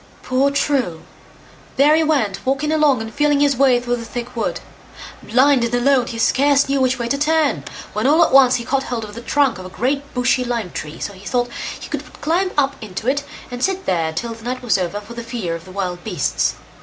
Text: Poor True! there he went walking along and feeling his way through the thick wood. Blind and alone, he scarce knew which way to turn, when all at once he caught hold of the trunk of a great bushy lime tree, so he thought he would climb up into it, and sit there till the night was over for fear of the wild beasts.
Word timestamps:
Poor 0.23 0.49
True! 0.49 1.03
there 1.77 1.95
he 1.95 2.01
went 2.03 2.43
walking 2.43 2.71
along 2.71 3.03
and 3.03 3.13
feeling 3.13 3.39
his 3.39 3.55
way 3.55 3.79
through 3.79 3.97
the 3.97 4.03
thick 4.03 4.35
wood. 4.35 4.59
Blind 5.21 5.63
and 5.63 5.75
alone, 5.75 6.07
he 6.07 6.17
scarce 6.17 6.67
knew 6.67 6.81
which 6.81 6.97
way 6.97 7.07
to 7.07 7.19
turn, 7.19 7.63
when 7.93 8.07
all 8.07 8.23
at 8.25 8.31
once 8.33 8.55
he 8.55 8.65
caught 8.65 8.81
hold 8.85 9.03
of 9.03 9.13
the 9.13 9.21
trunk 9.21 9.59
of 9.59 9.65
a 9.67 9.69
great 9.69 10.11
bushy 10.15 10.43
lime 10.43 10.71
tree, 10.71 10.97
so 10.99 11.13
he 11.13 11.23
thought 11.27 11.49
he 11.79 11.87
would 11.91 12.19
climb 12.19 12.49
up 12.57 12.75
into 12.81 13.07
it, 13.07 13.23
and 13.51 13.63
sit 13.63 13.85
there 13.85 14.11
till 14.11 14.33
the 14.33 14.43
night 14.43 14.63
was 14.63 14.79
over 14.79 14.99
for 15.01 15.13
fear 15.21 15.53
of 15.53 15.65
the 15.65 15.71
wild 15.71 16.03
beasts. 16.03 16.55